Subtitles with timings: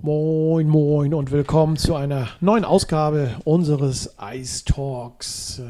[0.00, 5.64] Moin, moin und willkommen zu einer neuen Ausgabe unseres Ice Talks, äh,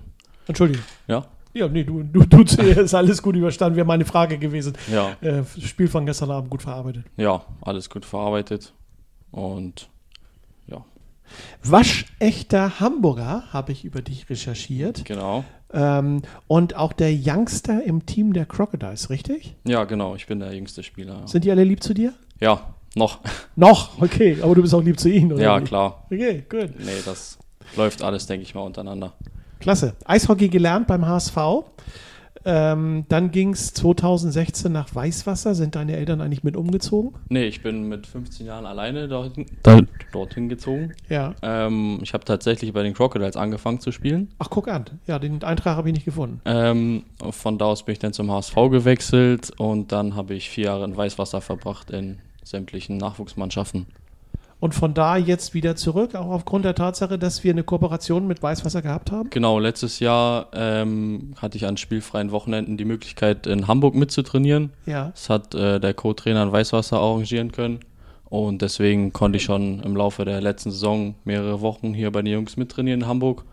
[0.47, 0.85] Entschuldigung.
[1.07, 3.75] ja, Ja, nee, du, du, du ist alles gut überstanden.
[3.75, 4.77] Wäre meine Frage gewesen.
[4.89, 7.03] ja, Äh, Spiel von gestern Abend gut verarbeitet.
[7.17, 8.73] ja, alles gut verarbeitet.
[9.31, 9.96] Und ja,
[11.63, 15.05] Waschechter Hamburger habe ich über dich recherchiert.
[15.05, 15.43] genau.
[15.73, 19.55] Ähm, und auch der Youngster im Team der Crocodiles, richtig?
[19.67, 21.27] Ja, genau, ich bin der jüngste Spieler.
[21.27, 22.13] Sind die alle lieb zu dir?
[22.39, 23.19] Ja, noch.
[23.55, 25.43] Noch, okay, aber du bist auch lieb zu ihnen, oder?
[25.43, 26.05] Ja, klar.
[26.05, 26.71] Okay, gut.
[26.79, 27.37] Nee, das
[27.75, 29.13] läuft alles, denke ich mal, untereinander.
[29.59, 29.95] Klasse.
[30.05, 31.35] Eishockey gelernt beim HSV.
[32.49, 35.53] Ähm, dann ging es 2016 nach Weißwasser.
[35.53, 37.13] Sind deine Eltern eigentlich mit umgezogen?
[37.27, 39.81] Nee, ich bin mit 15 Jahren alleine dorthin, da,
[40.13, 40.93] dorthin gezogen.
[41.09, 41.35] Ja.
[41.41, 44.29] Ähm, ich habe tatsächlich bei den Crocodiles angefangen zu spielen.
[44.39, 44.85] Ach, guck an.
[45.07, 46.39] Ja, den Eintrag habe ich nicht gefunden.
[46.45, 50.65] Ähm, von da aus bin ich dann zum HSV gewechselt und dann habe ich vier
[50.65, 53.87] Jahre in Weißwasser verbracht in sämtlichen Nachwuchsmannschaften.
[54.59, 58.41] Und von da jetzt wieder zurück, auch aufgrund der Tatsache, dass wir eine Kooperation mit
[58.41, 59.29] Weißwasser gehabt haben?
[59.29, 64.71] Genau, letztes Jahr ähm, hatte ich an spielfreien Wochenenden die Möglichkeit, in Hamburg mitzutrainieren.
[64.87, 65.09] Ja.
[65.09, 67.81] Das hat äh, der Co-Trainer in Weißwasser arrangieren können.
[68.29, 72.33] Und deswegen konnte ich schon im Laufe der letzten Saison mehrere Wochen hier bei den
[72.33, 73.45] Jungs mittrainieren in Hamburg.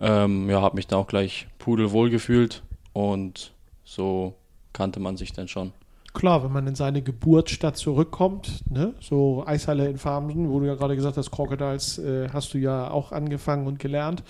[0.00, 2.62] Ähm, ja, habe mich da auch gleich pudelwohl gefühlt
[2.92, 3.52] und
[3.84, 4.34] so
[4.72, 5.72] kannte man sich dann schon.
[6.14, 8.94] Klar, wenn man in seine Geburtsstadt zurückkommt, ne?
[9.00, 12.88] so Eishalle in Farmsen, wo du ja gerade gesagt hast, Crocodiles äh, hast du ja
[12.90, 14.22] auch angefangen und gelernt,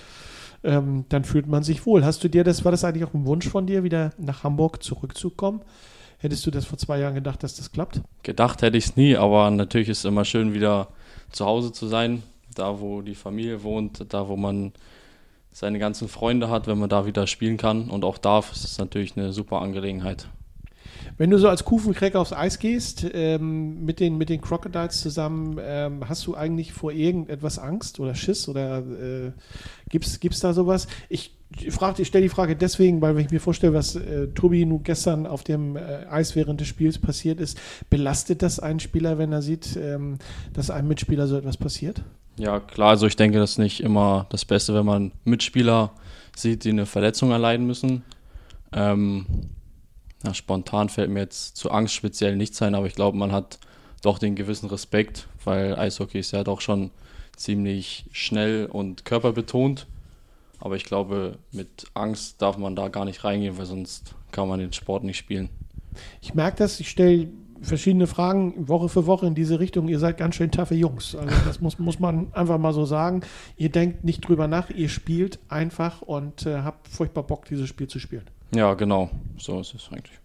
[0.65, 2.03] ähm, dann fühlt man sich wohl.
[2.03, 4.83] Hast du dir das, war das eigentlich auch ein Wunsch von dir, wieder nach Hamburg
[4.83, 5.61] zurückzukommen?
[6.19, 8.01] Hättest du das vor zwei Jahren gedacht, dass das klappt?
[8.23, 10.89] Gedacht hätte ich es nie, aber natürlich ist es immer schön, wieder
[11.33, 12.23] zu Hause zu sein,
[12.55, 14.73] da wo die Familie wohnt, da wo man
[15.53, 18.79] seine ganzen Freunde hat, wenn man da wieder spielen kann und auch darf, ist es
[18.79, 20.29] natürlich eine super Angelegenheit.
[21.17, 25.59] Wenn du so als Kufenkräcker aufs Eis gehst, ähm, mit, den, mit den Crocodiles zusammen,
[25.63, 29.33] ähm, hast du eigentlich vor irgendetwas Angst oder Schiss oder äh,
[29.89, 30.87] gibt's gibt's da sowas?
[31.09, 31.33] Ich
[31.71, 34.83] frage, ich stelle die Frage deswegen, weil wenn ich mir vorstelle, was äh, Tobi nun
[34.83, 39.33] gestern auf dem äh, Eis während des Spiels passiert ist, belastet das einen Spieler, wenn
[39.33, 40.19] er sieht, ähm,
[40.53, 42.03] dass einem Mitspieler so etwas passiert?
[42.37, 45.93] Ja, klar, also ich denke, das ist nicht immer das Beste, wenn man Mitspieler
[46.35, 48.03] sieht, die eine Verletzung erleiden müssen.
[48.73, 49.27] Ähm,
[50.25, 53.59] ja, spontan fällt mir jetzt zu Angst speziell nichts ein, aber ich glaube, man hat
[54.03, 56.91] doch den gewissen Respekt, weil Eishockey ist ja doch schon
[57.37, 59.87] ziemlich schnell und körperbetont.
[60.61, 64.61] Aber ich glaube, mit Angst darf man da gar nicht reingehen, weil sonst kann man
[64.61, 65.51] den Sport nicht spielen.
[66.23, 67.29] Ich merke das, ich stelle
[67.61, 69.89] verschiedene Fragen Woche für Woche in diese Richtung.
[69.89, 71.15] Ihr seid ganz schön taffe Jungs.
[71.15, 73.23] Also das muss, muss man einfach mal so sagen.
[73.57, 77.89] Ihr denkt nicht drüber nach, ihr spielt einfach und äh, habt furchtbar Bock, dieses Spiel
[77.89, 78.25] zu spielen.
[78.55, 80.19] Ja, genau, so ist es eigentlich.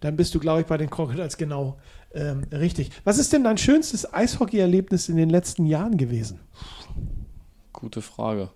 [0.00, 1.78] Dann bist du, glaube ich, bei den Crocodiles genau
[2.14, 2.90] ähm, richtig.
[3.04, 6.40] Was ist denn dein schönstes Eishockey-Erlebnis in den letzten Jahren gewesen?
[7.72, 8.50] Gute Frage.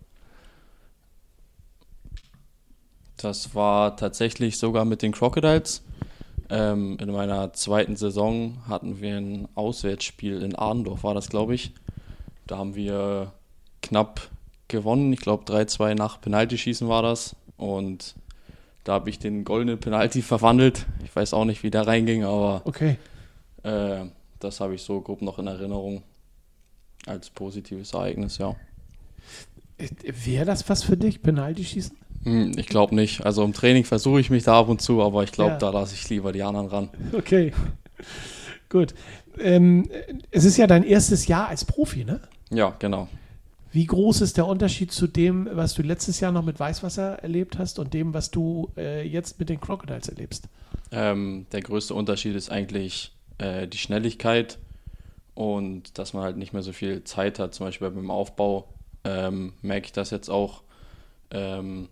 [3.16, 5.82] Das war tatsächlich sogar mit den Crocodiles.
[6.50, 11.72] Ähm, in meiner zweiten Saison hatten wir ein Auswärtsspiel in Adendorf, war das, glaube ich.
[12.47, 13.32] Da haben wir
[13.82, 14.31] knapp
[14.69, 15.12] gewonnen.
[15.12, 17.34] Ich glaube, 3-2 nach Penaltyschießen war das.
[17.56, 18.14] Und
[18.86, 20.86] da habe ich den goldenen Penalty verwandelt.
[21.04, 22.97] Ich weiß auch nicht, wie der reinging, aber Okay.
[23.64, 24.04] äh,
[24.38, 26.02] das habe ich so grob noch in Erinnerung
[27.04, 28.55] als positives Ereignis, ja.
[30.25, 31.96] Wäre das was für dich, Penalty-Schießen?
[32.25, 33.26] Hm, Ich glaube nicht.
[33.26, 35.58] Also im Training versuche ich mich da ab und zu, aber ich glaube, Ja.
[35.58, 36.88] da lasse ich lieber die anderen ran.
[37.12, 37.52] Okay.
[38.69, 38.94] Gut.
[39.38, 39.88] Ähm,
[40.31, 42.20] es ist ja dein erstes Jahr als Profi, ne?
[42.50, 43.08] Ja, genau.
[43.76, 47.58] Wie groß ist der Unterschied zu dem, was du letztes Jahr noch mit Weißwasser erlebt
[47.58, 50.49] hast und dem, was du äh, jetzt mit den Crocodiles erlebst?
[50.93, 54.56] Ähm, der größte Unterschied ist eigentlich äh, die Schnelligkeit
[55.34, 57.52] und dass man halt nicht mehr so viel Zeit hat.
[57.52, 58.67] Zum Beispiel beim Aufbau
[59.05, 60.62] ähm, merke ich das jetzt auch,
[61.31, 61.90] ähm,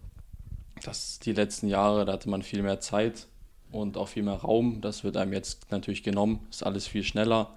[0.85, 3.27] dass die letzten Jahre, da hatte man viel mehr Zeit
[3.73, 4.81] und auch viel mehr Raum.
[4.81, 6.47] Das wird einem jetzt natürlich genommen.
[6.49, 7.51] Ist alles viel schneller,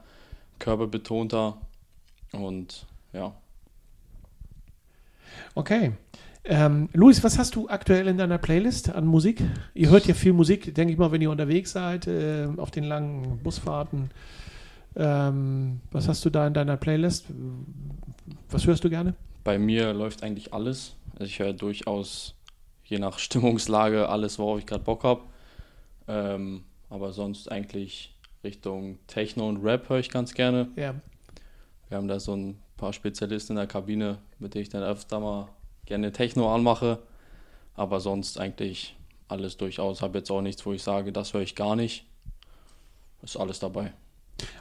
[0.59, 1.56] körperbetonter
[2.33, 3.33] und ja.
[5.56, 5.94] Okay.
[6.50, 9.44] Ähm, Luis, was hast du aktuell in deiner Playlist an Musik?
[9.74, 12.86] Ihr hört ja viel Musik, denke ich mal, wenn ihr unterwegs seid, äh, auf den
[12.86, 14.10] langen Busfahrten.
[14.95, 17.25] Ähm, was hast du da in deiner Playlist?
[18.50, 19.13] Was hörst du gerne?
[19.44, 20.95] Bei mir läuft eigentlich alles.
[21.13, 22.36] Also ich höre durchaus,
[22.86, 25.22] je nach Stimmungslage, alles, worauf ich gerade Bock habe.
[26.07, 30.69] Ähm, aber sonst eigentlich Richtung Techno und Rap höre ich ganz gerne.
[30.78, 30.95] Ja.
[31.89, 35.19] Wir haben da so ein paar Spezialisten in der Kabine, mit denen ich dann öfter
[35.19, 35.50] mal
[35.85, 37.00] gerne Techno anmache.
[37.75, 38.95] Aber sonst eigentlich
[39.27, 40.01] alles durchaus.
[40.01, 42.06] Habe jetzt auch nichts, wo ich sage, das höre ich gar nicht.
[43.21, 43.94] Ist alles dabei.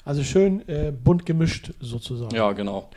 [0.04, 2.34] Also schön äh, bunt gemischt sozusagen.
[2.34, 2.90] Ja, genau.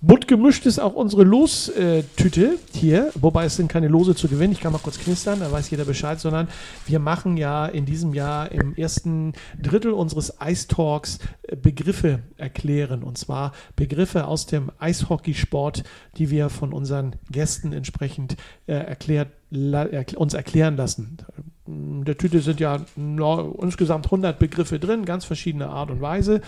[0.00, 4.52] Bunt gemischt ist auch unsere Lostüte hier, wobei es sind keine Lose zu gewinnen.
[4.52, 6.46] Ich kann mal kurz knistern, da weiß jeder Bescheid, sondern
[6.86, 13.02] wir machen ja in diesem Jahr im ersten Drittel unseres Ice Talks äh, Begriffe erklären.
[13.02, 15.82] Und zwar Begriffe aus dem Eishockeysport,
[16.16, 18.36] die wir von unseren Gästen entsprechend
[18.68, 21.18] äh, erklärt, uns erklären lassen.
[21.66, 26.40] In der Tüte sind ja insgesamt 100 Begriffe drin, ganz verschiedene Art und Weise.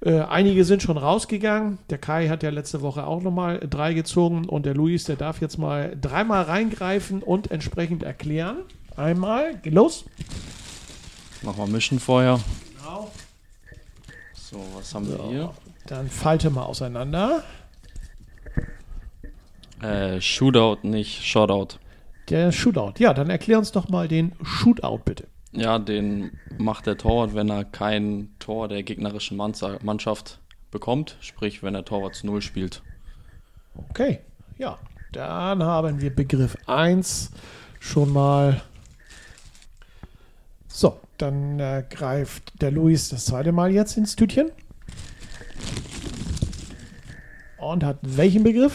[0.00, 1.78] Äh, einige sind schon rausgegangen.
[1.90, 5.40] Der Kai hat ja letzte Woche auch nochmal drei gezogen und der Luis, der darf
[5.40, 8.58] jetzt mal dreimal reingreifen und entsprechend erklären.
[8.96, 10.04] Einmal, geht los.
[11.42, 12.40] Machen wir mischen vorher.
[12.78, 13.10] Genau.
[14.34, 15.50] So, was haben wir hier?
[15.86, 17.42] Dann falte mal auseinander.
[19.82, 21.78] Äh, Shootout, nicht Shoutout.
[22.30, 22.94] Der Shootout.
[22.98, 25.26] Ja, dann erklär uns doch mal den Shootout bitte.
[25.56, 30.40] Ja, den macht der Torwart, wenn er kein Tor der gegnerischen Mannschaft
[30.72, 32.82] bekommt, sprich, wenn der Torwart zu Null spielt.
[33.90, 34.18] Okay,
[34.58, 34.78] ja,
[35.12, 37.30] dann haben wir Begriff 1
[37.78, 38.62] schon mal.
[40.66, 44.50] So, dann äh, greift der Luis das zweite Mal jetzt ins Tütchen.
[47.58, 48.74] Und hat welchen Begriff?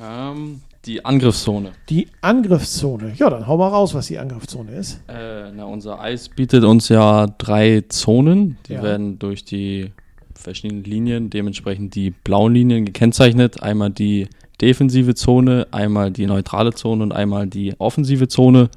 [0.00, 1.72] Ähm, die Angriffszone.
[1.88, 3.12] Die Angriffszone.
[3.16, 5.00] Ja, dann hau mal raus, was die Angriffszone ist.
[5.08, 8.56] Äh, na, unser Eis bietet uns ja drei Zonen.
[8.66, 8.82] Die Ja.
[8.82, 9.92] werden durch die
[10.34, 13.62] verschiedenen Linien, dementsprechend die blauen Linien gekennzeichnet.
[13.62, 14.28] Einmal die
[14.60, 18.70] defensive Zone, einmal die neutrale Zone und einmal die offensive Zone.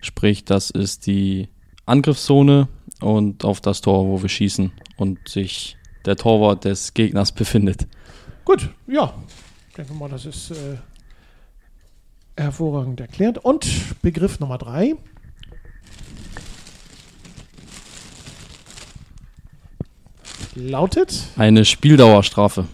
[0.00, 1.48] Sprich, das ist die
[1.86, 2.68] Angriffszone
[3.00, 5.76] und auf das Tor, wo wir schießen und sich
[6.06, 7.86] der Torwart des Gegners befindet.
[8.44, 9.14] Gut, ja.
[9.70, 10.76] Ich denke mal, das ist äh,
[12.36, 13.38] hervorragend erklärt.
[13.38, 13.66] Und
[14.02, 14.94] Begriff Nummer 3.
[20.54, 21.24] Lautet.
[21.36, 22.66] Eine Spieldauerstrafe.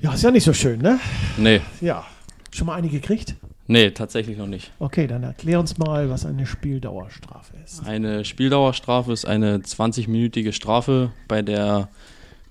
[0.00, 0.98] Ja, ist ja nicht so schön, ne?
[1.36, 2.06] Nee, Ja.
[2.52, 3.36] Schon mal eine gekriegt?
[3.68, 4.72] nee, tatsächlich noch nicht.
[4.80, 7.86] Okay, dann erklär uns mal, was eine Spieldauerstrafe ist.
[7.86, 11.88] Eine Spieldauerstrafe ist eine 20-minütige Strafe, bei der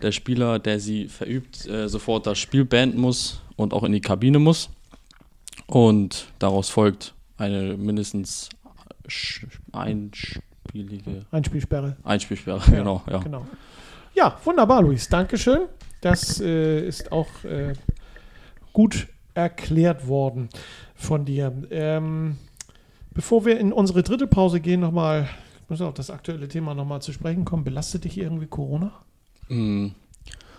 [0.01, 4.01] der Spieler, der sie verübt, äh, sofort das Spiel beenden muss und auch in die
[4.01, 4.69] Kabine muss.
[5.67, 8.49] Und daraus folgt eine mindestens
[9.71, 11.97] einspielige Einspielsperre.
[12.03, 12.61] Einspielsperre.
[12.67, 13.17] Ja, genau, ja.
[13.19, 13.45] Genau.
[14.15, 15.07] Ja, wunderbar, Luis.
[15.07, 15.67] Dankeschön.
[16.01, 17.73] Das äh, ist auch äh,
[18.73, 20.49] gut erklärt worden
[20.95, 21.53] von dir.
[21.71, 22.37] Ähm,
[23.11, 25.29] bevor wir in unsere dritte Pause gehen, nochmal,
[25.63, 27.63] ich muss auf das aktuelle Thema nochmal zu sprechen kommen.
[27.63, 28.91] Belastet dich irgendwie Corona?
[29.49, 29.87] Mm,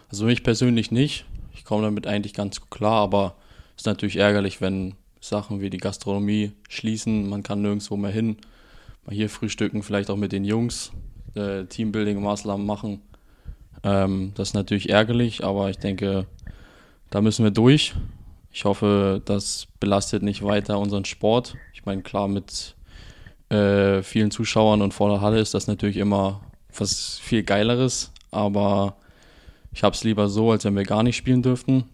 [0.08, 1.24] Also mich persönlich nicht.
[1.54, 3.34] Ich komme damit eigentlich ganz klar, aber
[3.80, 8.36] ist natürlich ärgerlich, wenn Sachen wie die Gastronomie schließen, man kann nirgendwo mehr hin.
[9.06, 10.92] Mal hier frühstücken, vielleicht auch mit den Jungs,
[11.34, 13.00] äh, Teambuilding-Maßnahmen machen.
[13.82, 16.26] Ähm, das ist natürlich ärgerlich, aber ich denke,
[17.08, 17.94] da müssen wir durch.
[18.52, 21.56] Ich hoffe, das belastet nicht weiter unseren Sport.
[21.72, 22.76] Ich meine, klar, mit
[23.48, 26.42] äh, vielen Zuschauern und voller Halle ist das natürlich immer
[26.76, 28.96] was viel Geileres, aber
[29.72, 31.84] ich habe es lieber so, als wenn wir gar nicht spielen dürften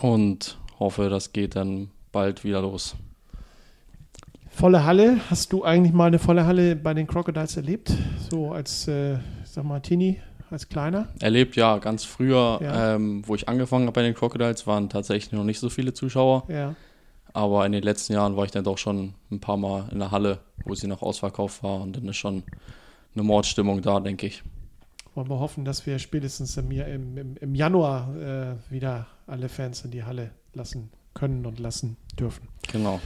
[0.00, 2.96] und hoffe, das geht dann bald wieder los.
[4.50, 5.18] Volle Halle.
[5.28, 7.92] Hast du eigentlich mal eine volle Halle bei den Crocodiles erlebt?
[8.30, 10.18] So als, äh, sag mal, Teenie,
[10.50, 11.08] als Kleiner?
[11.20, 12.94] Erlebt ja ganz früher, Ja.
[12.94, 16.44] Ähm, wo ich angefangen habe bei den Crocodiles, waren tatsächlich noch nicht so viele Zuschauer,
[16.48, 16.74] Ja.
[17.34, 20.10] aber in den letzten Jahren war ich dann doch schon ein paar Mal in der
[20.10, 22.42] Halle, wo sie noch ausverkauft war und dann ist schon
[23.14, 24.42] eine Mordstimmung da, denke ich.
[25.14, 29.90] Wollen wir hoffen, dass wir spätestens im, im, im Januar äh, wieder alle Fans in
[29.90, 32.48] die Halle lassen können und lassen dürfen.
[32.72, 33.00] Genau.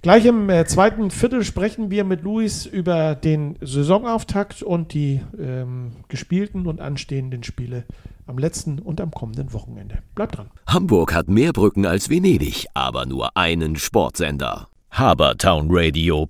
[0.00, 5.92] Gleich im äh, zweiten Viertel sprechen wir mit Luis über den Saisonauftakt und die ähm,
[6.06, 7.84] gespielten und anstehenden Spiele
[8.26, 9.98] am letzten und am kommenden Wochenende.
[10.14, 10.50] Bleibt dran.
[10.66, 14.68] Hamburg hat mehr Brücken als Venedig, aber nur einen Sportsender.
[14.90, 16.28] Habertown Radio.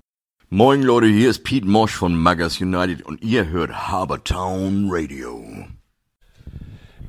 [0.49, 5.43] Moin Leute, hier ist Pete Mosch von Magas United und ihr hört Habertown Radio.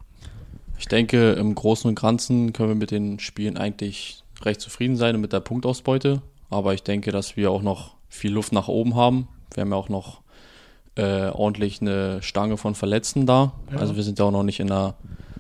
[0.80, 5.14] Ich denke, im Großen und Ganzen können wir mit den Spielen eigentlich recht zufrieden sein
[5.14, 6.22] und mit der Punktausbeute.
[6.50, 9.28] Aber ich denke, dass wir auch noch viel Luft nach oben haben.
[9.54, 10.22] Wir haben ja auch noch
[10.96, 13.52] äh, ordentlich eine Stange von Verletzten da.
[13.72, 13.80] Ja.
[13.80, 14.96] Also wir sind ja auch noch nicht in der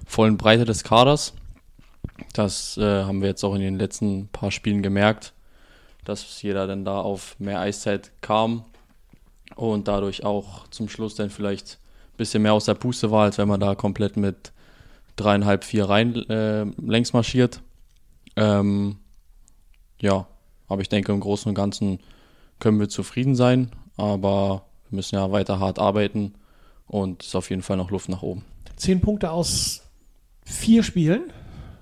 [0.06, 1.34] vollen Breite des Kaders.
[2.34, 5.32] Das äh, haben wir jetzt auch in den letzten paar Spielen gemerkt,
[6.04, 8.66] dass jeder dann da auf mehr Eiszeit kam
[9.56, 11.80] und dadurch auch zum Schluss dann vielleicht
[12.14, 14.52] ein bisschen mehr aus der Puste war, als wenn man da komplett mit
[15.20, 17.62] dreieinhalb, vier Reihen äh, längs marschiert.
[18.36, 18.98] Ähm,
[20.00, 20.28] ja,
[20.68, 22.00] aber ich denke, im Großen und Ganzen
[22.60, 26.34] können wir zufrieden sein, aber wir müssen ja weiter hart arbeiten
[26.88, 28.44] und es ist auf jeden Fall noch Luft nach oben.
[28.76, 29.84] Zehn Punkte aus
[30.46, 31.32] vier Spielen.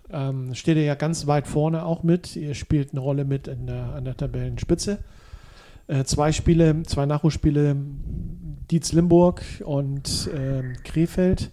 [0.10, 2.36] Ähm, steht ihr ja ganz weit vorne auch mit.
[2.36, 5.00] Ihr spielt eine Rolle mit in der, an der Tabellenspitze.
[5.88, 7.76] Äh, zwei Spiele, zwei Nachholspiele,
[8.72, 11.52] Dietz Limburg und ähm, Krefeld.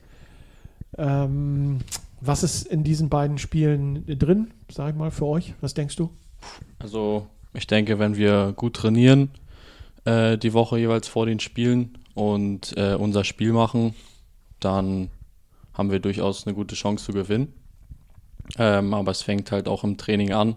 [0.99, 1.81] Ähm,
[2.21, 5.55] was ist in diesen beiden Spielen drin, sag ich mal, für euch?
[5.61, 6.11] Was denkst du?
[6.79, 9.31] Also ich denke, wenn wir gut trainieren,
[10.05, 13.95] äh, die Woche jeweils vor den Spielen und äh, unser Spiel machen,
[14.61, 15.11] dann
[15.73, 17.53] haben wir durchaus eine gute Chance zu gewinnen.
[18.59, 20.57] Ähm, aber es fängt halt auch im Training an,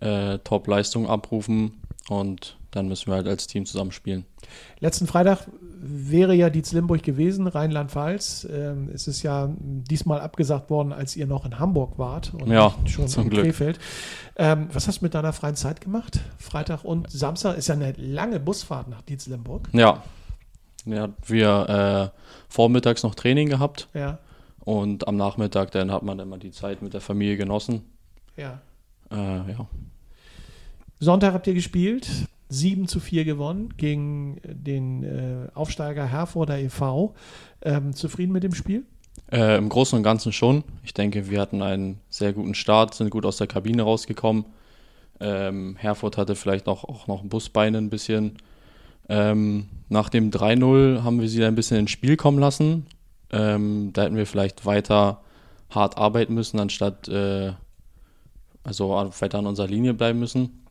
[0.00, 4.24] äh, Top-Leistung abrufen und dann müssen wir halt als Team zusammen spielen.
[4.80, 5.46] Letzten Freitag
[5.80, 8.46] wäre ja Dietz Limburg gewesen, Rheinland-Pfalz.
[8.50, 12.74] Ähm, es ist ja diesmal abgesagt worden, als ihr noch in Hamburg wart und Ja,
[12.86, 13.44] schon zum in Glück.
[13.44, 13.78] Krefeld.
[14.36, 16.20] Ähm, was hast du mit deiner freien Zeit gemacht?
[16.38, 19.68] Freitag und Samstag ist ja eine lange Busfahrt nach Dietz Limburg.
[19.72, 20.02] Ja,
[20.86, 24.18] ja wir äh, vormittags noch Training gehabt Ja,
[24.60, 27.82] und am Nachmittag dann hat man dann mal die Zeit mit der Familie genossen.
[28.36, 28.60] ja.
[29.10, 29.66] Äh, ja.
[31.00, 32.08] Sonntag habt ihr gespielt,
[32.52, 37.14] 7 zu 4 gewonnen gegen den äh, Aufsteiger Herforder e.V.
[37.62, 38.84] Ähm, zufrieden mit dem Spiel?
[39.30, 40.64] Äh, Im Großen und Ganzen schon.
[40.84, 44.44] Ich denke, wir hatten einen sehr guten Start, sind gut aus der Kabine rausgekommen.
[45.20, 48.36] Ähm, Herford hatte vielleicht auch, auch noch Busbeine ein bisschen.
[49.08, 52.86] Ähm, nach dem 3-0 haben wir sie ein bisschen ins Spiel kommen lassen.
[53.30, 55.22] Ähm, da hätten wir vielleicht weiter
[55.70, 57.52] hart arbeiten müssen, anstatt äh,
[58.64, 60.61] also weiter an unserer Linie bleiben müssen.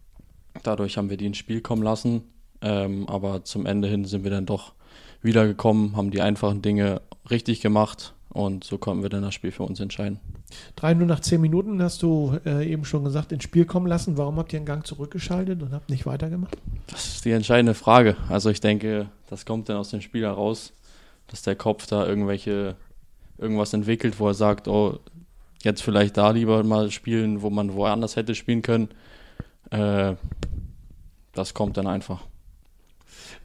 [0.64, 2.24] Dadurch haben wir die ins Spiel kommen lassen.
[2.62, 4.74] Ähm, aber zum Ende hin sind wir dann doch
[5.22, 9.64] wiedergekommen, haben die einfachen Dinge richtig gemacht und so konnten wir dann das Spiel für
[9.64, 10.20] uns entscheiden.
[10.76, 14.18] 3 nur nach 10 Minuten hast du äh, eben schon gesagt, ins Spiel kommen lassen.
[14.18, 16.56] Warum habt ihr einen Gang zurückgeschaltet und habt nicht weitergemacht?
[16.88, 18.16] Das ist die entscheidende Frage.
[18.30, 20.74] Also ich denke, das kommt dann aus dem Spiel heraus,
[21.28, 22.76] dass der Kopf da irgendwelche
[23.38, 25.00] irgendwas entwickelt, wo er sagt, oh,
[25.64, 28.90] jetzt vielleicht da lieber mal spielen, wo man woanders hätte spielen können.
[29.72, 30.16] Äh,
[31.34, 32.22] das kommt dann einfach.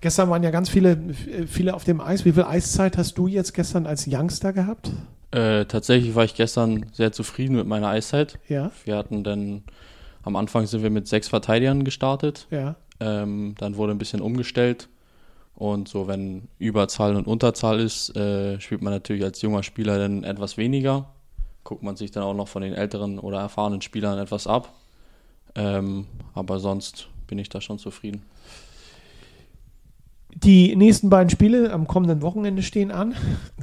[0.00, 0.98] Gestern waren ja ganz viele,
[1.46, 2.24] viele auf dem Eis.
[2.24, 4.90] Wie viel Eiszeit hast du jetzt gestern als Youngster gehabt?
[5.30, 8.38] Äh, tatsächlich war ich gestern sehr zufrieden mit meiner Eiszeit.
[8.48, 9.64] Ja, Wir hatten dann,
[10.22, 12.46] am Anfang sind wir mit sechs Verteidigern gestartet.
[12.50, 12.76] ja.
[12.98, 14.88] Ähm, dann wurde ein bisschen umgestellt.
[15.54, 20.24] Und so, wenn Überzahl und Unterzahl ist, äh, spielt man natürlich als junger Spieler dann
[20.24, 21.10] etwas weniger.
[21.62, 24.72] Guckt man sich dann auch noch von den älteren oder erfahrenen Spielern etwas ab.
[25.56, 28.22] Ähm, aber sonst bin ich da schon zufrieden.
[30.34, 33.14] Die nächsten beiden Spiele am kommenden Wochenende stehen an.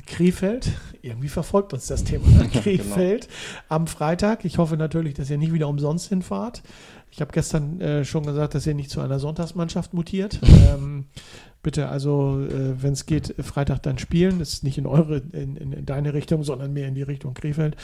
[0.08, 0.72] Krefeld,
[1.04, 2.28] irgendwie verfolgt uns das Thema.
[2.28, 2.50] Ne?
[2.54, 3.28] Krefeld
[3.70, 4.44] am Freitag.
[4.44, 6.64] Ich hoffe natürlich, dass ihr nicht wieder umsonst hinfahrt.
[7.12, 10.40] Ich habe gestern äh, schon gesagt, dass ihr nicht zu einer Sonntagsmannschaft mutiert.
[10.74, 11.06] ähm,
[11.64, 14.40] bitte also, äh, wenn es geht, Freitag dann spielen.
[14.40, 17.34] Das ist nicht in eure, in, in, in deine Richtung, sondern mehr in die Richtung
[17.34, 17.76] Krefeld.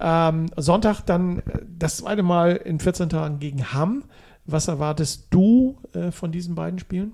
[0.00, 4.04] Ähm, Sonntag dann äh, das zweite Mal in 14 Tagen gegen Hamm.
[4.46, 7.12] Was erwartest du äh, von diesen beiden Spielen?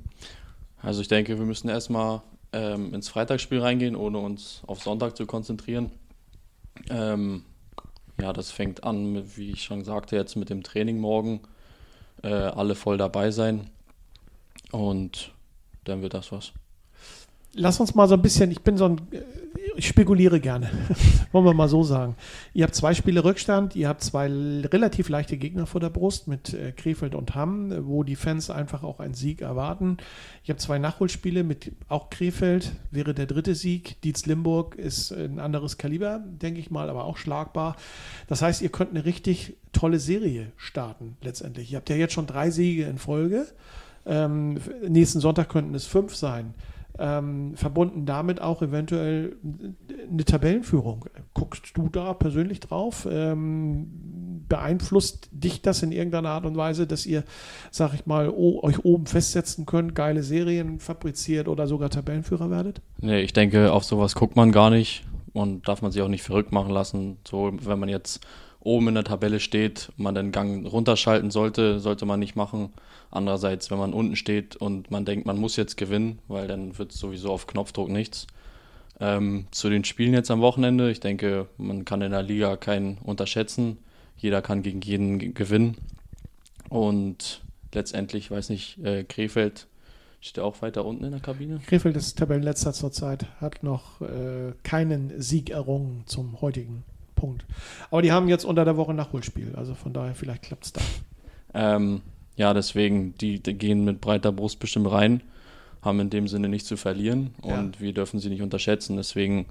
[0.81, 2.23] Also ich denke, wir müssen erstmal
[2.53, 5.91] ähm, ins Freitagsspiel reingehen, ohne uns auf Sonntag zu konzentrieren.
[6.91, 7.43] Ähm,
[8.21, 11.41] ja, das fängt an, wie ich schon sagte, jetzt mit dem Training morgen.
[12.23, 13.69] Äh, alle voll dabei sein.
[14.73, 15.33] Und
[15.89, 16.53] dann wird das was.
[17.55, 19.23] Lass uns mal so ein bisschen, ich bin so ein äh,
[19.77, 20.71] ich spekuliere gerne.
[21.33, 22.17] Wollen wir mal so sagen.
[22.55, 26.55] Ihr habt zwei Spiele Rückstand, ihr habt zwei relativ leichte Gegner vor der Brust mit
[26.55, 29.99] äh, Krefeld und Hamm, wo die Fans einfach auch einen Sieg erwarten.
[30.43, 34.01] Ich habe zwei Nachholspiele mit auch Krefeld, wäre der dritte Sieg.
[34.03, 37.77] Dietz Limburg ist ein anderes Kaliber, denke ich mal, aber auch schlagbar.
[38.29, 41.73] Das heißt, ihr könnt eine richtig tolle Serie starten letztendlich.
[41.73, 43.47] Ihr habt ja jetzt schon drei Siege in Folge.
[44.07, 46.55] Ähm, nächsten Sonntag könnten es fünf sein
[46.99, 49.37] ähm, verbunden damit auch eventuell
[50.11, 51.07] eine Tabellenführung.
[51.35, 53.07] Guckst du da persönlich drauf?
[53.11, 57.25] Ähm, beeinflusst dich das in irgendeiner Art und Weise, dass ihr,
[57.71, 62.81] sag ich mal, euch oben festsetzen könnt, geile Serien fabriziert oder sogar Tabellenführer werdet?
[63.01, 66.23] Nee, ich denke, auf sowas guckt man gar nicht und darf man sich auch nicht
[66.23, 67.19] verrückt machen lassen.
[67.27, 68.21] So, wenn man jetzt
[68.67, 72.73] oben in der Tabelle steht, man den Gang runterschalten sollte, sollte man nicht machen.
[73.11, 76.93] Andererseits, wenn man unten steht und man denkt, man muss jetzt gewinnen, weil dann wird
[76.93, 78.27] es sowieso auf Knopfdruck nichts.
[78.99, 82.99] Ähm, zu den Spielen jetzt am Wochenende, ich denke, man kann in der Liga keinen
[82.99, 83.79] unterschätzen.
[84.17, 85.77] Jeder kann gegen jeden gewinnen.
[86.69, 87.43] Und
[87.73, 89.69] letztendlich, weiß nicht, äh, Krefeld
[90.21, 91.61] steht auch weiter unten in der Kabine.
[91.67, 96.83] Krefeld ist Tabellenletzter zurzeit, hat noch äh, keinen Sieg errungen zum heutigen
[97.17, 97.45] Punkt.
[97.91, 100.81] Aber die haben jetzt unter der Woche Nachholspiel, also von daher vielleicht klappt es da.
[101.55, 102.03] Ähm,
[102.37, 105.23] ja, deswegen, die, die, gehen mit breiter Brust bestimmt rein,
[105.83, 107.81] haben in dem Sinne nichts zu verlieren und ja.
[107.81, 108.97] wir dürfen sie nicht unterschätzen.
[108.97, 109.47] Deswegen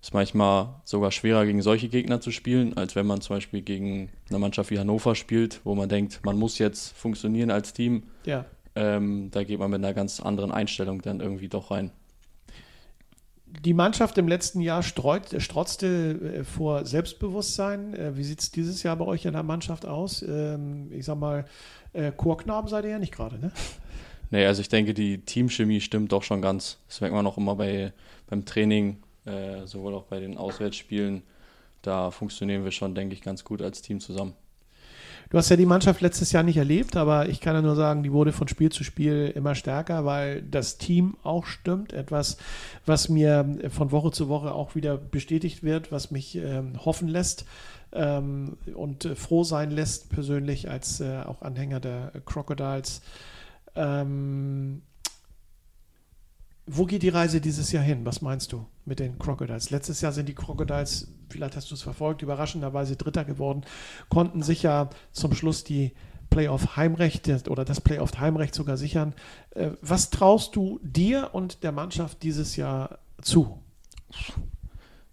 [0.00, 3.62] ist es manchmal sogar schwerer, gegen solche Gegner zu spielen, als wenn man zum Beispiel
[3.62, 8.04] gegen eine Mannschaft wie Hannover spielt, wo man denkt, man muss jetzt funktionieren als Team.
[8.24, 8.46] Ja.
[8.74, 11.92] Ähm, da geht man mit einer ganz anderen Einstellung dann irgendwie doch rein
[13.60, 15.86] die Mannschaft im letzten Jahr streut, strotzte
[16.40, 17.94] äh, vor Selbstbewusstsein.
[17.94, 20.22] Äh, wie sieht es dieses Jahr bei euch in der Mannschaft aus?
[20.22, 21.44] Ähm, ich sag mal,
[21.92, 23.52] äh, Chorknaben seid ihr ja nicht gerade, ne?
[24.30, 26.78] Nee, also ich denke, die Teamchemie stimmt doch schon ganz.
[26.88, 27.92] Das merkt man auch immer bei,
[28.28, 28.96] beim Training,
[29.66, 31.22] sowohl auch bei den Auswärtsspielen.
[31.82, 34.32] Da funktionieren wir schon, denke ich, ganz gut als Team zusammen.
[35.32, 38.02] Du hast ja die Mannschaft letztes Jahr nicht erlebt, aber ich kann ja nur sagen,
[38.02, 41.94] die wurde von Spiel zu Spiel immer stärker, weil das Team auch stimmt.
[41.94, 42.36] Etwas,
[42.84, 47.46] was mir von Woche zu Woche auch wieder bestätigt wird, was mich ähm, hoffen lässt
[47.94, 53.00] ähm, und äh, froh sein lässt, persönlich als äh, auch Anhänger der Crocodiles.
[53.74, 54.82] Ähm,
[56.66, 58.04] wo geht die Reise dieses Jahr hin?
[58.04, 59.70] Was meinst du mit den Crocodiles?
[59.70, 63.62] Letztes Jahr sind die Crocodiles vielleicht hast du es verfolgt, überraschenderweise Dritter geworden,
[64.08, 65.92] konnten sich ja zum Schluss die
[66.30, 69.14] Playoff-Heimrecht oder das Playoff-Heimrecht sogar sichern.
[69.54, 73.58] Äh, was traust du dir und der Mannschaft dieses Jahr zu?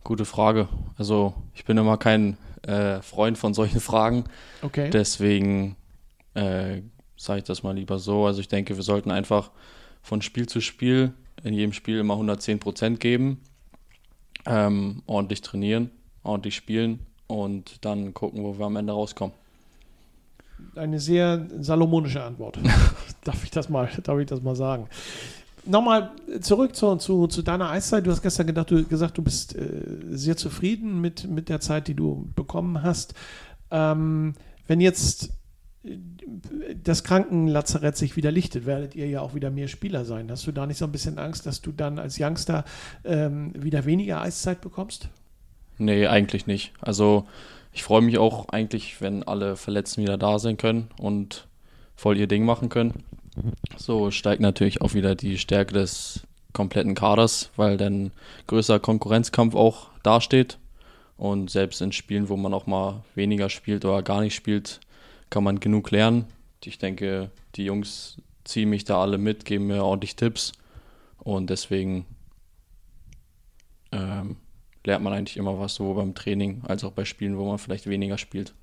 [0.03, 0.69] Gute Frage.
[0.97, 4.25] Also ich bin immer kein äh, Freund von solchen Fragen.
[4.61, 4.89] Okay.
[4.91, 5.75] Deswegen
[6.35, 6.81] äh,
[7.17, 8.25] sage ich das mal lieber so.
[8.25, 9.51] Also ich denke, wir sollten einfach
[10.01, 13.41] von Spiel zu Spiel in jedem Spiel immer 110 Prozent geben,
[14.49, 15.91] ähm, ordentlich trainieren
[16.23, 19.33] ordentlich spielen und dann gucken, wo wir am Ende rauskommen.
[20.75, 22.59] Eine sehr salomonische Antwort.
[23.23, 24.87] darf, ich das mal, darf ich das mal sagen?
[25.65, 28.05] Nochmal zurück zu, zu, zu deiner Eiszeit.
[28.05, 31.87] Du hast gestern gedacht, du, gesagt, du bist äh, sehr zufrieden mit, mit der Zeit,
[31.87, 33.13] die du bekommen hast.
[33.71, 34.33] Ähm,
[34.67, 35.31] wenn jetzt
[36.83, 40.29] das Krankenlazarett sich wieder lichtet, werdet ihr ja auch wieder mehr Spieler sein.
[40.29, 42.65] Hast du da nicht so ein bisschen Angst, dass du dann als Youngster
[43.05, 45.09] ähm, wieder weniger Eiszeit bekommst?
[45.77, 46.73] Nee, eigentlich nicht.
[46.81, 47.25] Also
[47.71, 51.47] ich freue mich auch eigentlich, wenn alle Verletzten wieder da sein können und
[51.95, 53.03] voll ihr Ding machen können.
[53.77, 58.11] So steigt natürlich auch wieder die Stärke des kompletten Kaders, weil dann
[58.47, 60.57] größer Konkurrenzkampf auch dasteht.
[61.15, 64.79] Und selbst in Spielen, wo man auch mal weniger spielt oder gar nicht spielt,
[65.29, 66.25] kann man genug lernen.
[66.63, 70.53] Ich denke, die Jungs ziehen mich da alle mit, geben mir ordentlich Tipps.
[71.17, 72.05] Und deswegen
[73.91, 74.37] ähm,
[74.83, 77.87] lernt man eigentlich immer was, sowohl beim Training als auch bei Spielen, wo man vielleicht
[77.87, 78.53] weniger spielt.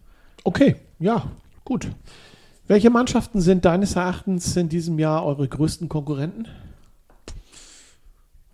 [0.45, 1.31] Okay, ja,
[1.65, 1.89] gut.
[2.69, 6.49] Welche Mannschaften sind deines Erachtens in diesem Jahr eure größten Konkurrenten?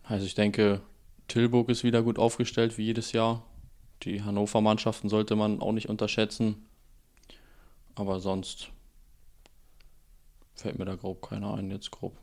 [0.03, 0.83] Also ich denke,
[1.29, 3.43] Tilburg ist wieder gut aufgestellt wie jedes Jahr.
[4.03, 6.67] Die Hannover-Mannschaften sollte man auch nicht unterschätzen.
[7.95, 8.71] Aber sonst
[10.55, 12.17] fällt mir da grob keiner ein, jetzt grob.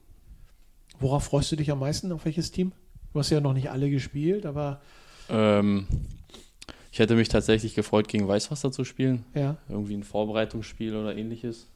[1.00, 2.12] Worauf freust du dich am meisten?
[2.12, 2.72] Auf welches Team?
[3.14, 4.82] Du hast ja noch nicht alle gespielt, aber
[5.30, 5.88] ähm,
[6.92, 9.26] ich hätte mich tatsächlich gefreut, gegen Weißwasser zu spielen.
[9.34, 9.58] Ja.
[9.68, 11.68] Irgendwie ein Vorbereitungsspiel oder ähnliches.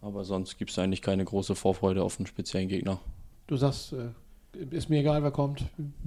[0.00, 3.00] Aber sonst gibt es eigentlich keine große Vorfreude auf einen speziellen Gegner.
[3.46, 4.10] Du sagst, äh,
[4.70, 5.64] ist mir egal, wer kommt,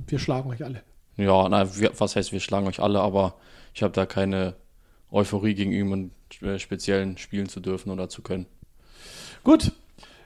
[0.07, 0.83] wir schlagen euch alle.
[1.15, 3.35] Ja, na, wir, was heißt, wir schlagen euch alle, aber
[3.73, 4.55] ich habe da keine
[5.11, 6.09] Euphorie gegenüber,
[6.41, 8.45] äh, speziellen spielen zu dürfen oder zu können.
[9.43, 9.71] Gut,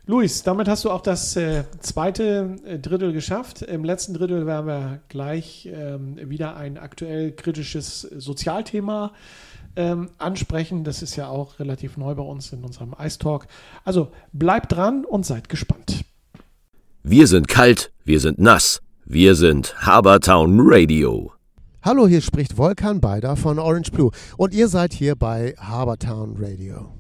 [0.07, 3.61] Luis, damit hast du auch das äh, zweite äh, Drittel geschafft.
[3.61, 9.13] Im letzten Drittel werden wir gleich ähm, wieder ein aktuell kritisches Sozialthema
[9.75, 10.83] ähm, ansprechen.
[10.83, 13.47] Das ist ja auch relativ neu bei uns in unserem Ice Talk.
[13.85, 16.03] Also bleibt dran und seid gespannt.
[17.03, 21.31] Wir sind kalt, wir sind nass, wir sind Habertown Radio.
[21.83, 26.91] Hallo, hier spricht Volkan Beider von Orange Blue und ihr seid hier bei Habertown Radio.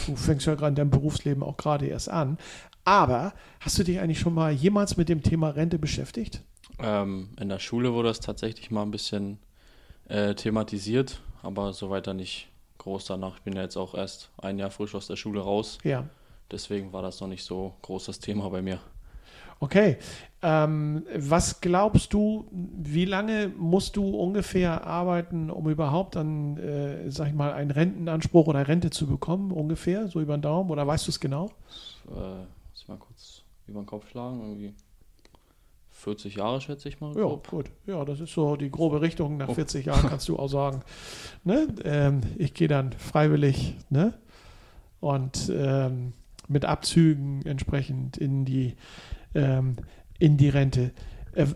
[0.07, 2.37] Du fängst ja gerade in deinem Berufsleben auch gerade erst an.
[2.83, 6.41] Aber hast du dich eigentlich schon mal jemals mit dem Thema Rente beschäftigt?
[6.79, 9.39] Ähm, in der Schule wurde das tatsächlich mal ein bisschen
[10.07, 13.37] äh, thematisiert, aber so weiter nicht groß danach.
[13.37, 15.79] Ich bin ja jetzt auch erst ein Jahr frisch aus der Schule raus.
[15.83, 16.05] Ja.
[16.51, 18.79] Deswegen war das noch nicht so großes Thema bei mir.
[19.59, 19.97] Okay.
[20.41, 27.29] Ähm, was glaubst du, wie lange musst du ungefähr arbeiten, um überhaupt dann, äh, sag
[27.29, 29.51] ich mal, einen Rentenanspruch oder Rente zu bekommen?
[29.51, 30.69] Ungefähr, so über den Daumen?
[30.69, 31.45] Oder weißt du es genau?
[32.07, 34.39] Äh, muss ich mal kurz über den Kopf schlagen.
[34.41, 34.73] Irgendwie
[35.91, 37.15] 40 Jahre, schätze ich mal.
[37.15, 37.47] Ja, grob.
[37.49, 37.71] gut.
[37.87, 39.37] Ja, das ist so die grobe Richtung.
[39.37, 39.53] Nach Oh.
[39.55, 40.81] 40 Jahren kannst du auch sagen,
[41.43, 41.67] ne?
[41.83, 44.13] ähm, ich gehe dann freiwillig ne?
[44.99, 46.13] und ähm,
[46.47, 48.75] mit Abzügen entsprechend in die,
[49.35, 49.75] ähm,
[50.17, 50.91] in die Rente.
[51.35, 51.47] Äh,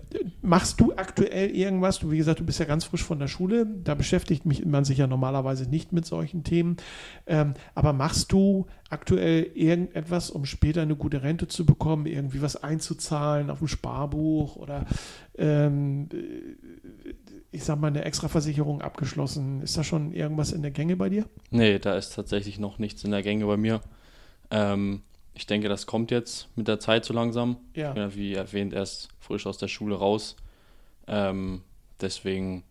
[0.41, 1.99] machst du aktuell irgendwas?
[1.99, 3.65] Du, wie gesagt, du bist ja ganz frisch von der Schule.
[3.65, 6.77] Da beschäftigt mich man sich ja normalerweise nicht mit solchen Themen.
[7.25, 12.61] Ähm, aber machst du aktuell irgendetwas, um später eine gute Rente zu bekommen, irgendwie was
[12.61, 14.85] einzuzahlen auf ein Sparbuch oder
[15.37, 16.09] ähm,
[17.51, 19.61] ich sag mal eine Extraversicherung abgeschlossen?
[19.61, 21.25] Ist da schon irgendwas in der Gänge bei dir?
[21.51, 23.79] Nee, da ist tatsächlich noch nichts in der Gänge bei mir.
[24.51, 25.03] Ähm,
[25.39, 27.55] ich denke, das kommt jetzt mit der Zeit so langsam.
[27.73, 27.87] Ja.
[27.87, 30.35] Ich bin ja, wie erwähnt, erst frisch aus der Schule raus.
[31.07, 31.61] Ähm,
[32.01, 32.63] deswegen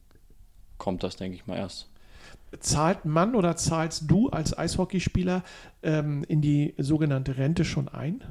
[0.76, 1.88] kommt das, denke ich mal, erst.
[2.60, 5.44] Zahlt man oder zahlst du als Eishockeyspieler
[5.82, 8.22] ähm, in die sogenannte Rente schon ein?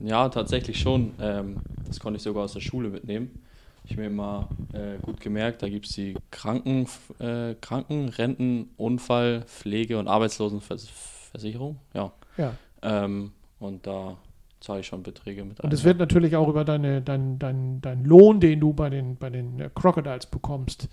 [0.00, 1.14] Ja, tatsächlich schon.
[1.20, 3.44] Ähm, das konnte ich sogar aus der Schule mitnehmen.
[3.84, 6.86] Ich habe mir immer äh, gut gemerkt, da gibt es die Kranken,
[7.18, 11.78] äh, Kranken, Renten, Unfall, Pflege und Arbeitslosenversicherung.
[11.92, 12.12] Ja.
[12.36, 12.54] Ja.
[12.82, 14.16] Ähm, und da
[14.60, 18.04] zahle ich schon Beträge mit Und es wird natürlich auch über deine, dein, dein, dein
[18.04, 20.88] Lohn, den du bei den, bei den äh, Crocodiles bekommst,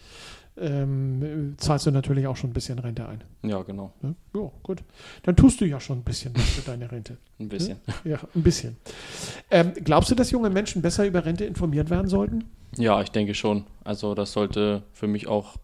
[0.57, 3.23] ähm, zahlst du natürlich auch schon ein bisschen Rente ein.
[3.43, 3.93] Ja, genau.
[4.01, 4.15] Ne?
[4.35, 4.83] Ja, gut.
[5.23, 7.17] Dann tust du ja schon ein bisschen was für deine Rente.
[7.39, 7.77] Ein bisschen.
[8.03, 8.75] Ja, ein bisschen.
[9.49, 12.43] Ähm, glaubst du, dass junge Menschen besser über Rente informiert werden sollten?
[12.77, 13.65] Ja, ich denke schon.
[13.83, 15.59] Also das sollte für mich auch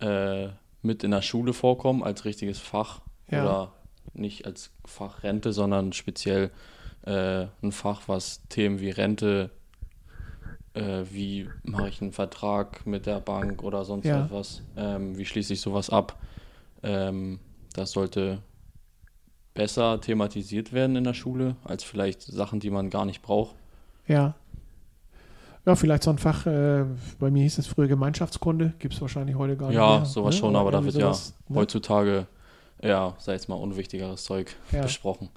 [0.00, 0.48] äh,
[0.82, 3.42] mit in der Schule vorkommen als richtiges Fach Ja.
[3.42, 3.72] oder
[4.12, 6.50] nicht als Fach Rente, sondern speziell
[7.06, 9.50] äh, ein Fach, was Themen wie Rente,
[10.74, 14.24] äh, wie mache ich einen Vertrag mit der Bank oder sonst Ja.
[14.24, 16.18] etwas, ähm, wie schließe ich sowas ab.
[16.82, 17.40] Ähm,
[17.74, 18.42] das sollte
[19.54, 23.54] besser thematisiert werden in der Schule, als vielleicht Sachen, die man gar nicht braucht.
[24.06, 24.34] Ja.
[25.66, 26.84] Ja, vielleicht so ein Fach, äh,
[27.18, 30.04] bei mir hieß es früher Gemeinschaftskunde, gibt es wahrscheinlich heute gar nicht Ja, mehr.
[30.04, 30.40] sowas ne?
[30.40, 31.56] schon, aber da wird ja ne?
[31.56, 32.26] heutzutage,
[32.82, 34.82] ja, sei es mal unwichtigeres Zeug Ja.
[34.82, 35.30] besprochen.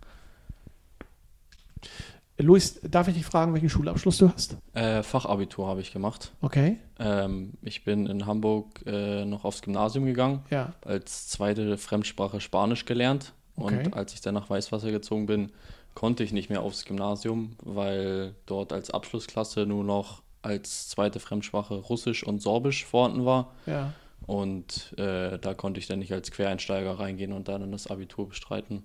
[2.40, 4.58] Luis, darf ich dich fragen, welchen Schulabschluss du hast?
[4.74, 6.34] Äh, Fachabitur habe ich gemacht.
[6.42, 10.74] Okay, Ähm, ich bin in Hamburg äh, noch aufs Gymnasium gegangen, ja.
[10.86, 13.34] als zweite Fremdsprache Spanisch gelernt.
[13.56, 13.86] Okay.
[13.88, 15.52] Und als ich dann nach Weißwasser gezogen bin,
[15.98, 21.74] konnte ich nicht mehr aufs Gymnasium, weil dort als Abschlussklasse nur noch als zweite Fremdsprache
[21.74, 23.56] Russisch und Sorbisch vorhanden war.
[23.66, 23.94] Ja.
[24.28, 28.84] Und äh, da konnte ich dann nicht als Quereinsteiger reingehen und dann das Abitur bestreiten.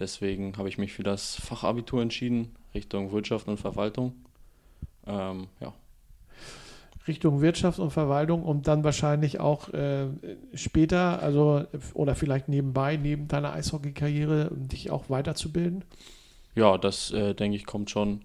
[0.00, 4.16] Deswegen habe ich mich für das Fachabitur entschieden, Richtung Wirtschaft und Verwaltung.
[5.06, 5.72] Ähm, ja.
[7.06, 10.08] Richtung Wirtschaft und Verwaltung und dann wahrscheinlich auch äh,
[10.54, 15.84] später, also oder vielleicht nebenbei, neben deiner Eishockey-Karriere, um dich auch weiterzubilden.
[16.58, 18.22] Ja, das äh, denke ich kommt schon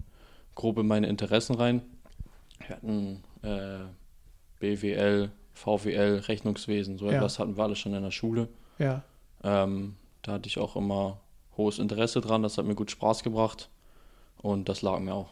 [0.54, 1.82] grob in meine Interessen rein.
[2.66, 3.78] Wir hatten äh,
[4.60, 7.12] BWL, VWL, Rechnungswesen, so Ja.
[7.16, 8.48] etwas hatten wir alle schon in der Schule.
[8.78, 9.02] Ja.
[9.42, 11.18] Ähm, da hatte ich auch immer
[11.56, 13.68] hohes Interesse dran, das hat mir gut Spaß gebracht
[14.38, 15.30] und das lag mir auch.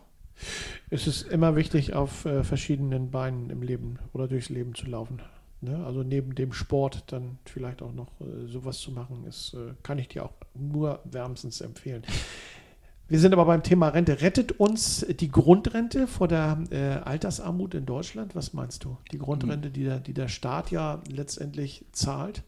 [0.91, 5.21] Es ist immer wichtig, auf äh, verschiedenen Beinen im Leben oder durchs Leben zu laufen.
[5.61, 5.85] Ne?
[5.87, 9.99] Also neben dem Sport dann vielleicht auch noch äh, sowas zu machen, ist, äh, kann
[9.99, 12.03] ich dir auch nur wärmstens empfehlen.
[13.13, 14.23] Wir sind aber beim Thema Rente.
[14.23, 18.35] Rettet uns die Grundrente vor der äh, Altersarmut in Deutschland?
[18.35, 18.97] Was meinst du?
[19.13, 22.43] Die Grundrente, die der, die der Staat ja letztendlich zahlt?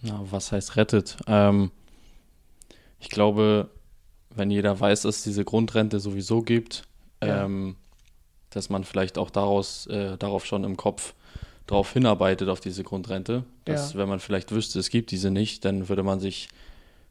[0.00, 1.18] Na, was heißt rettet?
[1.26, 1.70] Ähm,
[2.98, 3.68] ich glaube,
[4.34, 6.84] wenn jeder weiß, dass es diese Grundrente sowieso gibt,
[7.22, 7.44] Ja.
[7.44, 7.76] ähm,
[8.48, 11.12] dass man vielleicht auch daraus, äh, darauf schon im Kopf
[11.66, 13.44] darauf hinarbeitet, auf diese Grundrente.
[13.66, 13.98] Dass, Ja.
[13.98, 16.48] wenn man vielleicht wüsste, es gibt diese nicht, dann würde man sich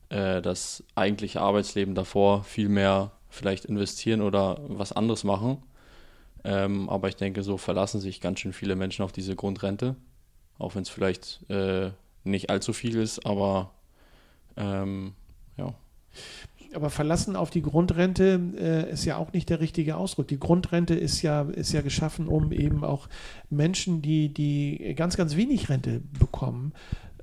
[0.09, 5.63] äh, das eigentliche Arbeitsleben davor viel mehr vielleicht investieren oder was anderes machen.
[6.43, 9.95] Ähm, aber ich denke, so verlassen sich ganz schön viele Menschen auf diese Grundrente.
[10.57, 11.91] Auch wenn es vielleicht äh,
[12.23, 13.71] nicht allzu viel ist, aber
[14.57, 15.13] ähm,
[15.57, 15.73] ja.
[16.75, 20.27] Aber verlassen auf die Grundrente äh, ist ja auch nicht der richtige Ausdruck.
[20.27, 23.09] Die Grundrente ist ja, ist ja geschaffen, um eben auch
[23.49, 26.73] Menschen, die, die ganz, ganz wenig Rente bekommen,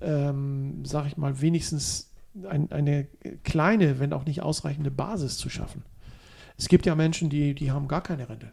[0.00, 2.10] ähm, sag ich mal, wenigstens
[2.48, 3.06] ein, eine
[3.44, 5.82] kleine, wenn auch nicht ausreichende Basis zu schaffen.
[6.58, 8.52] Es gibt ja Menschen, die, die haben gar keine Rente,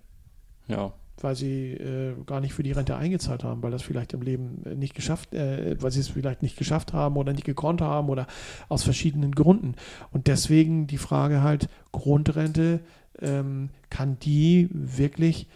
[0.67, 4.21] Ja, weil sie äh, gar nicht für die Rente eingezahlt haben, weil das vielleicht im
[4.21, 7.81] Leben äh, nicht geschafft, äh, weil sie es vielleicht nicht geschafft haben oder nicht gekonnt
[7.81, 8.27] haben oder
[8.67, 9.75] aus verschiedenen Gründen.
[10.11, 12.81] Und deswegen die Frage halt, Grundrente,
[13.21, 15.47] ähm, kann die wirklich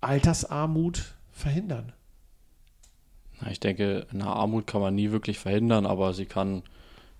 [0.00, 1.92] Altersarmut verhindern?
[3.50, 6.62] Ich denke, eine Armut kann man nie wirklich verhindern, aber sie kann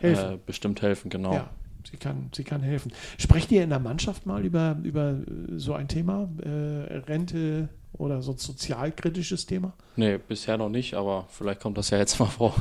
[0.01, 0.35] Helfen.
[0.35, 1.35] Äh, bestimmt helfen, genau.
[1.35, 1.51] Ja,
[1.89, 2.93] sie kann, sie kann helfen.
[3.19, 8.23] Sprecht ihr in der Mannschaft mal über, über äh, so ein Thema, äh, Rente oder
[8.23, 9.75] so ein sozialkritisches Thema?
[9.97, 12.55] Nee, bisher noch nicht, aber vielleicht kommt das ja jetzt mal vor.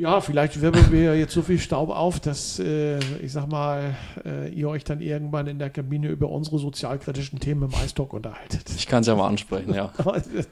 [0.00, 4.48] Ja, vielleicht wirbeln wir jetzt so viel Staub auf, dass, äh, ich sag mal, äh,
[4.48, 8.70] ihr euch dann irgendwann in der Kabine über unsere sozialkritischen Themen im Eistalk unterhaltet.
[8.74, 9.92] Ich kann es ja mal ansprechen, ja.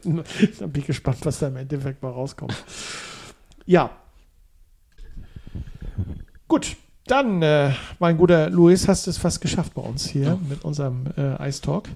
[0.04, 2.54] dann bin ich gespannt, was da im Endeffekt mal rauskommt.
[3.64, 3.90] Ja.
[6.48, 10.38] Gut, dann, äh, mein guter Luis, hast du es fast geschafft bei uns hier Ja.
[10.48, 11.88] mit unserem äh, Ice Talk.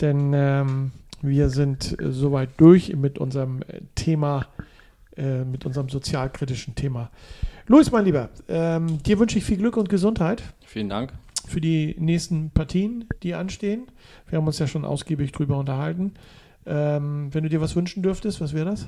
[0.00, 4.46] Denn ähm, wir sind äh, soweit durch mit unserem äh, Thema,
[5.16, 7.10] äh, mit unserem sozialkritischen Thema.
[7.66, 11.12] Luis, mein Lieber, ähm, dir wünsche ich viel Glück und Gesundheit Vielen Dank.
[11.48, 13.86] für die nächsten Partien, die anstehen.
[14.28, 16.12] Wir haben uns ja schon ausgiebig drüber unterhalten.
[16.66, 18.86] Ähm, wenn du dir was wünschen dürftest, was wäre das?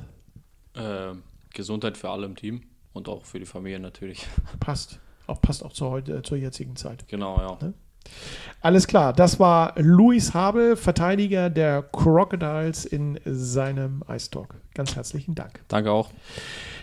[0.74, 1.16] Äh,
[1.54, 2.62] Gesundheit für alle im Team
[2.98, 4.26] und auch für die Familie natürlich.
[4.60, 5.00] Passt.
[5.26, 7.06] Auch passt auch zur, heute, zur jetzigen Zeit.
[7.06, 7.58] Genau, ja.
[8.62, 14.54] Alles klar, das war Luis Habel, Verteidiger der Crocodiles in seinem Ice Talk.
[14.72, 15.60] Ganz herzlichen Dank.
[15.68, 16.10] Danke auch.